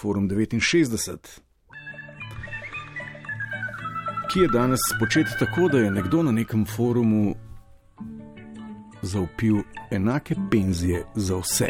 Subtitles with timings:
[0.00, 1.40] Forum 69,
[4.32, 7.34] ki je danes počet tako, da je nekdo na nekem forumu
[9.02, 9.56] zaupil
[9.90, 11.68] enake penzije za vse.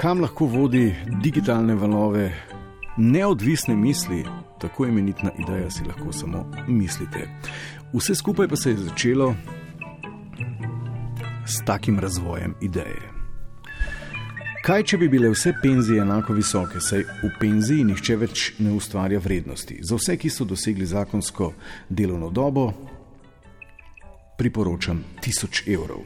[0.00, 2.32] Kam lahko vodi digitalne valove,
[2.96, 4.24] neodvisne misli,
[4.60, 7.28] tako imenitna ideja si lahko samo mislite.
[7.92, 9.34] Vse skupaj pa se je začelo
[11.46, 13.15] s takim razvojem ideje.
[14.66, 19.20] Kaj, če bi bile vse penzije enako visoke, saj v penziji nihče več ne ustvarja
[19.22, 19.76] vrednosti?
[19.78, 21.52] Za vse, ki so dosegli zakonsko
[21.86, 22.64] delovno dobo,
[24.34, 26.02] priporočam 1000 evrov.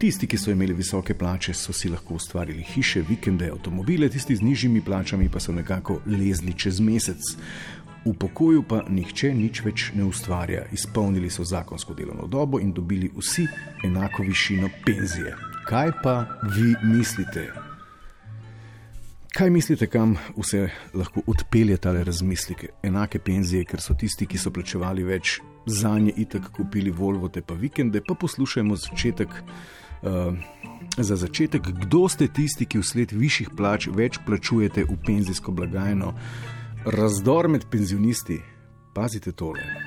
[0.00, 4.48] Tisti, ki so imeli visoke plače, so si lahko ustvarili hiše, vikende, avtomobile, tisti z
[4.48, 7.36] nižjimi plačami pa so nekako lezli čez mesec.
[8.08, 13.12] V pokoju pa nihče nič več ne ustvarja, izpolnili so zakonsko delovno dobo in dobili
[13.20, 13.44] vsi
[13.84, 15.36] enako višino penzije.
[15.68, 16.22] Kaj pa
[16.56, 17.67] vi mislite?
[19.38, 22.64] Kaj mislite, kam vse lahko odpelje ta razmislek?
[22.82, 25.36] Enake penzije, ker so tisti, ki so plačevali več,
[25.66, 29.36] za nje itek kupili Volvo, te pa vikende, pa poslušajmo začetek.
[30.02, 30.34] Uh,
[30.98, 36.16] za začetek, kdo ste tisti, ki vsled višjih plač več plačujete v penzijsko blagajno?
[36.98, 38.40] Razdor med penzionisti,
[38.94, 39.77] pazite tole.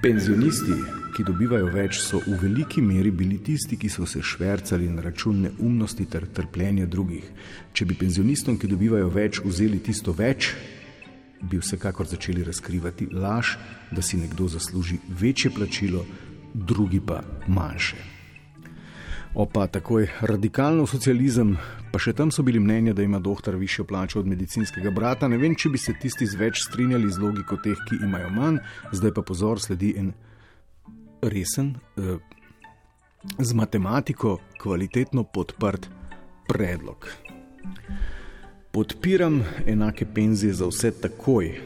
[0.00, 0.72] Penzionisti,
[1.12, 5.42] ki dobivajo več, so v veliki meri bili tisti, ki so se švrcali na račun
[5.44, 7.26] neumnosti ter trpljenja drugih.
[7.76, 10.54] Če bi penzionistom, ki dobivajo več, vzeli tisto več,
[11.44, 13.58] bi vsekakor začeli razkrivati laž,
[13.92, 16.06] da si nekdo zasluži večje plačilo,
[16.54, 17.20] drugi pa
[17.52, 18.00] manjše.
[19.34, 21.54] Opa, takoj radikalno socializem,
[21.92, 25.28] pa še tam so bili mnenja, da ima doktor višjo plačo od medicinskega brata.
[25.28, 28.60] Ne vem, če bi se tisti z več strinjali z logiko teh, ki imajo manj,
[28.92, 30.12] zdaj pa pozor, sledi en
[31.22, 32.18] resen, eh,
[33.38, 35.90] z matematiko kvalitetno podprt
[36.48, 37.06] predlog
[38.70, 41.60] podpiram enake penzije za vse takoj.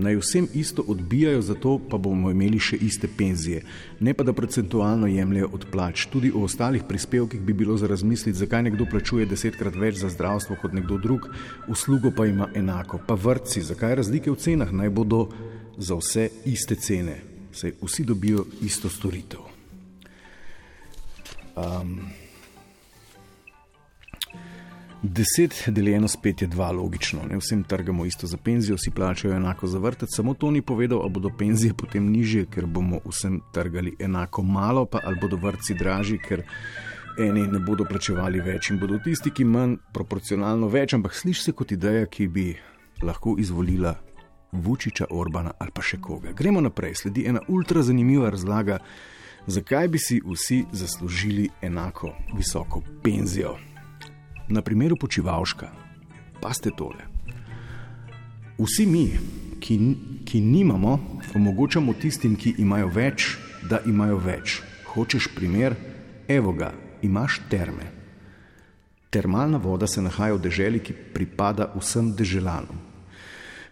[0.00, 3.60] Naj vsem isto odbijajo, zato pa bomo imeli še iste penzije.
[4.00, 6.06] Ne pa da procentualno jemljajo od plač.
[6.12, 10.56] Tudi o ostalih prispevkih bi bilo za razmisliti, zakaj nekdo plačuje desetkrat več za zdravstvo
[10.62, 11.28] kot nekdo drug,
[11.68, 13.02] uslugo pa ima enako.
[13.06, 15.26] Pa vrtci, zakaj razlike v cenah naj bodo
[15.76, 17.20] za vse iste cene,
[17.52, 19.44] saj vsi dobijo isto storitev.
[21.60, 21.98] Um,
[25.02, 27.20] 10 deljeno s 5 je 2, logično.
[27.30, 30.08] Ne vsem trgamo isto za penzijo, si plačajo enako za vrtec.
[30.16, 34.84] Samo to ni povedal, ali bodo penzije potem nižje, ker bomo vsem trgali enako malo,
[34.84, 36.42] pa ali bodo vrtci dražji, ker
[37.18, 40.94] eni ne bodo plačevali več in bodo tisti, ki manj proporcionalno več.
[40.94, 42.46] Ampak sliši se kot ideja, ki bi
[43.02, 43.94] lahko izvolila
[44.52, 46.34] Vučiča, Orbana ali pa še koga.
[46.36, 48.78] Gremo naprej, sledi ena ultra zanimiva razlaga,
[49.46, 53.56] zakaj bi si vsi zaslužili enako visoko penzijo
[54.50, 55.68] na primeru počivalška,
[56.40, 57.06] pa ste tole.
[58.58, 59.06] Vsi mi,
[59.60, 59.76] ki,
[60.24, 60.98] ki nimamo,
[61.34, 64.60] omogočamo tistim, ki imajo več, da imajo več.
[64.92, 65.76] Hočeš primer?
[66.28, 66.72] Evo ga,
[67.02, 67.88] imaš terme.
[69.10, 72.90] Termalna voda se nahaja v deželi, ki pripada vsem deželanom.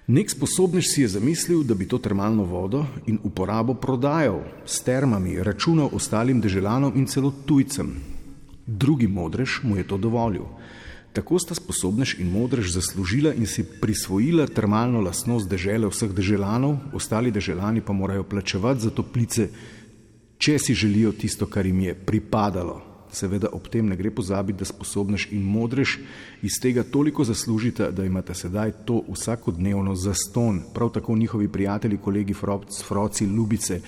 [0.09, 5.37] Nek sposobnež si je zamislil, da bi to termalno vodo in uporabo prodajal s termami,
[5.37, 8.18] računal ostalim deželanom in celo tujcem.
[8.69, 10.45] Drugi modrež mu je to dovolil.
[11.17, 17.33] Tako sta sposobnež in modrež zaslužila in si prisvojila termalno lastnost dežele vseh državljanov, ostali
[17.33, 19.49] državljani pa morajo plačevati za toplice,
[20.39, 22.83] če si želijo tisto, kar jim je pripadalo.
[23.09, 25.97] Seveda ob tem ne gre pozabiti, da sposobnež in modrež
[26.45, 32.35] iz tega toliko zaslužita, da imate sedaj to vsakodnevno zaston, prav tako njihovi prijatelji, kolegi,
[32.85, 33.81] froci, ljubice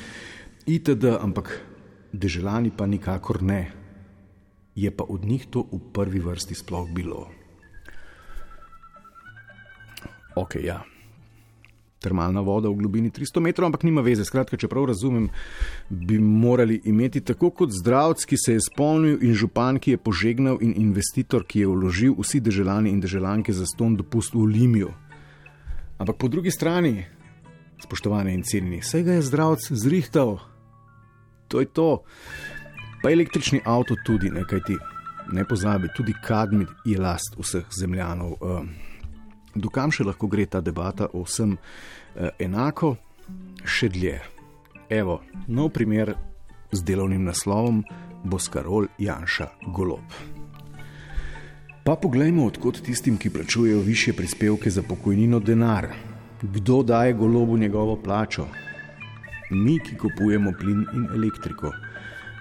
[0.66, 1.60] itd., ampak
[2.12, 3.79] državljani pa nikakor ne
[4.74, 7.28] je pa od njih to v prvi vrsti sploh bilo.
[10.36, 10.82] Ok, ja.
[12.00, 14.24] Termalna voda v globini 300 metrov, ampak nima veze.
[14.24, 15.26] Skratka, če prav razumem,
[15.90, 20.56] bi morali imeti tako kot zdravc, ki se je spomnil, in župan, ki je požegnal,
[20.64, 24.94] in investitor, ki je vložil vsi državljani in državljanke za ston dopust v Limiju.
[26.00, 27.04] Ampak po drugi strani,
[27.84, 30.38] spoštovane in cenjeni, vse ga je zdravc zrihtal.
[31.52, 31.90] To je to.
[33.02, 34.76] Pa električni avto tudi, ne, kaj ti
[35.32, 38.32] ne pozabi, tudi kadmi je last vseh zemljanov.
[38.32, 38.64] Eh,
[39.54, 42.96] dokam še lahko gre ta debata o vsem eh, enako,
[43.64, 44.18] še dlje.
[44.90, 46.14] Evo, nov primer
[46.72, 47.84] z delovnim naslovom
[48.24, 50.04] Boskarol Janša Golob.
[51.84, 55.88] Pa poglejmo, odkot tistim, ki plačujejo više prispevke za pokojnino, denar.
[56.42, 58.46] Kdo daje golobu njegovo plačo?
[59.50, 61.72] Mi, ki kupujemo plin in elektriko.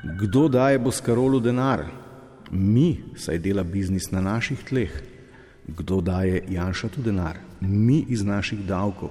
[0.04, 1.84] Kdo daje Boskarolu denar?
[2.51, 4.92] Mi, saj dela biznis na naših tleh.
[5.68, 7.38] Kdo daje Janša tu denar?
[7.62, 9.10] Mi iz naših davkov.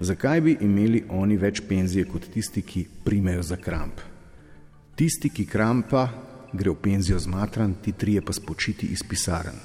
[0.00, 4.02] Zakaj bi imeli oni več penzije kot tisti, ki primejo za kramp?
[4.96, 6.04] Tisti, ki krampa,
[6.52, 9.56] gre v penzijo zmatran, ti trije pa spočiti iz pisaren.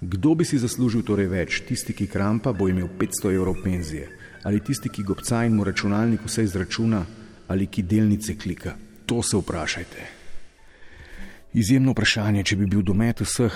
[0.00, 1.62] Kdo bi si zaslužil torej več?
[1.62, 4.10] Tisti, ki krampa, bo imel 500 evrov penzije,
[4.42, 7.04] ali tisti, ki gobca in mu računalnik vse izračuna,
[7.46, 8.74] ali ki delnice klika.
[9.08, 10.06] To se vprašajte.
[11.56, 13.54] Izjemno vprašanje, če bi bil domet vseh,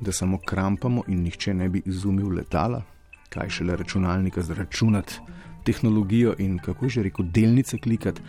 [0.00, 2.80] da samo krampamo in nihče ne bi izumil letala,
[3.28, 5.20] kaj šele računalnika zračunati,
[5.64, 8.24] tehnologijo in kako že rekel, delnice klikati,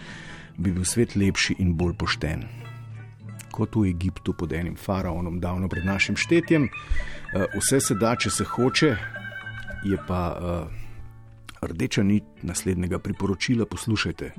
[0.58, 2.44] bi bil svet lepši in bolj pošten.
[3.52, 8.30] Kot v Egiptu pod enim faraonom, davno pred našim štetjem, eh, vse se da, če
[8.30, 8.96] se hoče,
[9.84, 10.84] je pa uh,
[11.62, 13.66] rdeča nit naslednjega priporočila.
[13.66, 14.32] Poslušajte,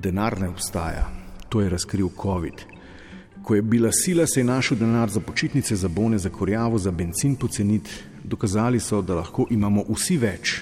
[0.00, 1.08] denar ne obstaja,
[1.48, 2.64] to je razkril COVID.
[3.42, 6.90] Ko je bila sila, se je našel denar za počitnice, za bone, za korjavo, za
[6.90, 7.90] benzin poceniti.
[8.24, 10.60] Dokazali so, da lahko imamo vsi več.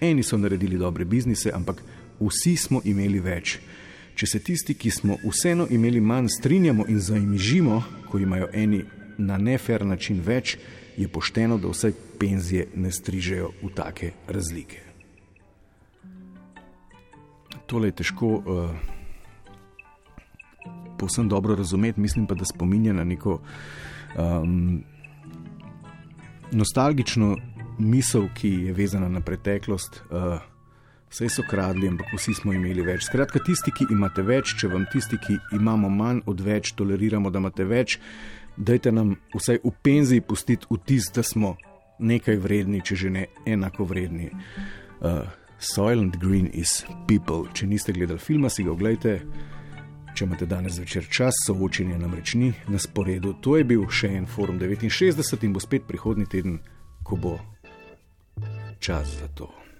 [0.00, 1.82] Eni so naredili dobre biznise, ampak
[2.20, 3.58] vsi smo imeli več.
[4.14, 8.84] Če se tisti, ki smo vseeno imeli manj, strinjamo in zaimižimo, ko imajo eni
[9.18, 10.56] na nefer način več,
[10.96, 14.91] je pošteno, da vse penzije ne strižejo v take razlike.
[17.72, 18.70] Tole je težko uh,
[21.00, 23.40] povsem dobro razumeti, mislim pa, da spominja na neko
[24.18, 24.82] um,
[26.52, 27.36] nostalgično
[27.78, 30.02] misel, ki je vezana na preteklost.
[30.10, 30.40] Uh,
[31.12, 33.02] Vse so kradli, ampak vsi smo imeli več.
[33.04, 37.42] Skratka, tisti, ki imate več, če vam tisti, ki imamo manj od več, toleriramo, da
[37.42, 37.98] imate več,
[38.56, 41.58] dajte nam vsaj v penziji pustiti vtis, da smo
[42.00, 44.30] nekaj vredni, če že ne enako vredni.
[45.04, 45.28] Uh,
[45.62, 47.46] Soylent Green is people.
[47.54, 49.14] Če niste gledali filma, si ga oglejte.
[50.10, 53.36] Če imate danes večer čas, soočenje namreč ni na sporedu.
[53.46, 56.58] To je bil še en forum 69 in bo spet prihodnji teden,
[57.06, 57.38] ko bo
[58.82, 59.61] čas za to.